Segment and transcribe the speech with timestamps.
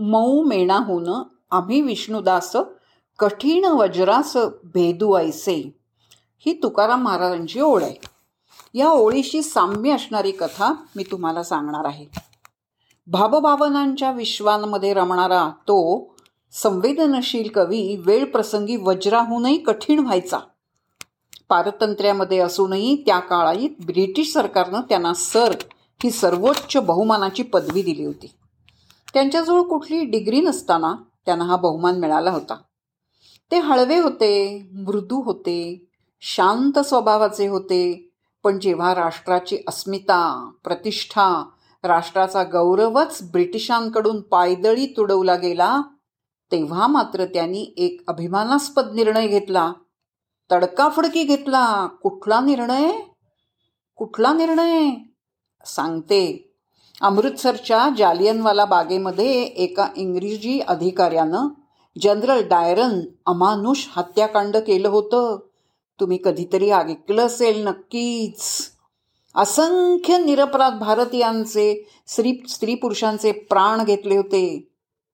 [0.00, 2.56] मऊ मेणाहून आम्ही विष्णुदास
[3.18, 5.76] कठीण वज्रास भेदू ऐसे.
[6.38, 7.94] ही तुकाराम महाराजांची ओळ आहे.
[8.74, 12.06] या ओळीशी साम्य असणारी कथा मी तुम्हाला सांगणार आहे.
[13.06, 16.06] भावभावनांच्या विश्वांमध्ये रमणारा तो
[16.52, 20.38] संवेदनशील कवी वेळ प्रसंगी वज्राहूनही कठीण व्हायचा.
[21.48, 25.54] पारतंत्र्यामध्ये असूनही त्या काळात ब्रिटिश सरकारनं त्यांना सर
[26.02, 28.30] ही सर्वोच्च बहुमानाची पदवी दिली होती.
[29.14, 30.94] त्यांच्याजवळ कुठली डिग्री नसताना
[31.26, 32.56] त्यांना हा बहुमान मिळाला होता.
[33.50, 35.86] ते हळवे होते मृदू होते
[36.20, 38.10] शांत स्वभावाचे होते
[38.44, 41.48] पण जेव्हा राष्ट्राची अस्मिता प्रतिष्ठा
[41.84, 45.80] राष्ट्राचा गौरवच ब्रिटिशांकडून पायदळी तुडवला गेला
[46.52, 49.72] तेव्हा मात्र त्यांनी एक अभिमानास्पद निर्णय घेतला.
[50.52, 51.86] तडकाफडकी घेतला.
[51.86, 52.92] कुठला निर्णय?
[53.96, 54.90] कुठला निर्णय?
[55.64, 56.49] सांगते.
[57.00, 61.48] अमृतसरच्या जालियनवाला बागेमध्ये एका इंग्रजी अधिकाऱ्यानं
[62.00, 65.38] जनरल डायरन अमानुष हत्याकांड केलं होतं.
[66.00, 68.70] तुम्ही कधीतरी ऐकलं असेल नक्कीच.
[69.34, 74.68] असंख्य निरपराध भारतीयांचे स्त्री स्त्री पुरुषांचे प्राण घेतले होते.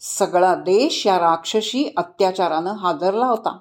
[0.00, 3.58] सगळा देश या राक्षसी अत्याचारानं हादरला होता.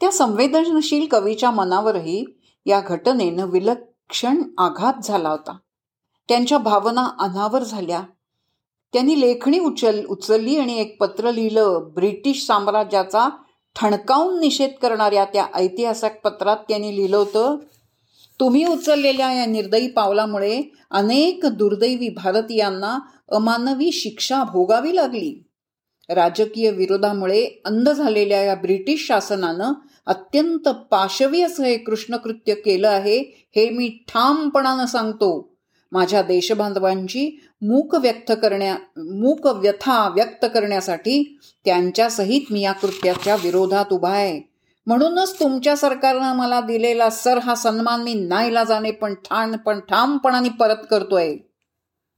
[0.00, 2.24] त्या संवेदनशील कवीच्या मनावरही
[2.66, 5.56] या घटनेनं विलक्षण आघात झाला होता.
[6.28, 8.02] त्यांच्या भावना अनावर झाल्या.
[8.92, 11.88] त्यांनी लेखणी उचल उचलली आणि एक पत्र लिहिलं.
[11.94, 13.28] ब्रिटिश साम्राज्याचा
[13.76, 17.56] ठणकावून निषेध करणाऱ्या त्या ऐतिहासिक पत्रात त्यांनी लिहिलं होतं
[18.40, 22.98] तुम्ही उचललेल्या या निर्दयी पावलामुळे अनेक दुर्दैवी भारतीयांना
[23.32, 25.44] अमानवी शिक्षा भोगावी लागली.
[26.08, 29.72] राजकीय विरोधामुळे अंध झालेल्या या ब्रिटिश शासनानं
[30.06, 33.18] अत्यंत पाशवी असं हे कृष्णकृत्य केलं आहे
[33.56, 35.53] हे मी ठामपणानं सांगतो.
[35.94, 44.10] माझ्या देशबांधवांची मूक व्यक्त करण्या मूक व्यथा व्यक्त करण्यासाठी त्यांच्यासहित मी या कृत्याच्या विरोधात उभा
[44.10, 44.40] आहे.
[44.86, 50.48] म्हणूनच तुमच्या सरकारनं मला दिलेला सर हा सन्मान मी नाईला जाणे पण ठाण पण ठामपणाने
[50.48, 51.36] परत करतोय.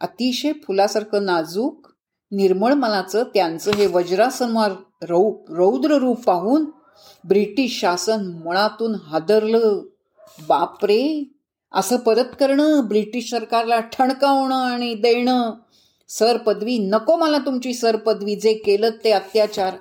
[0.00, 1.86] अतिशय फुलासारखं नाजूक
[2.32, 4.72] निर्मळ मनाचं त्यांचं हे वज्रासनवार
[5.02, 6.64] रौ रौद्र रूप पाहून
[7.28, 9.82] ब्रिटिश शासन मुळातून हादरलं.
[10.48, 11.32] बापरे!
[11.72, 15.52] असं परत करणं ब्रिटिश सरकारला ठणकावणं आणि देणं
[16.08, 19.76] सर पदवी नको मला तुमची सर पदवी जे केलं ते अत्याचार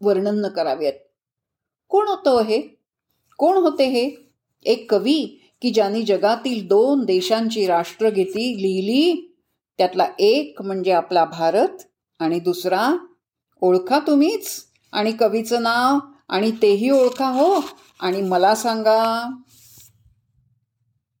[0.00, 0.92] वर्णन न करावेत.
[1.88, 2.60] कोण होतं हे?
[3.38, 4.10] कोण होते हे?
[4.64, 9.34] एक कवी की ज्यांनी जगातील दोन देशांची राष्ट्रगीती लिहिली
[9.78, 11.82] त्यातला एक म्हणजे आपला भारत
[12.18, 12.96] आणि दुसरा
[13.60, 17.60] ओळखा तुम्हीच आणि कवीचं नाव आणि तेही ओळखा हो
[18.00, 19.30] आणि मला सांगा.